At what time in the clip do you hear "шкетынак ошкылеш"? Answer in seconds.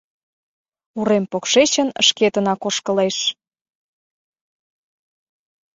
2.07-3.17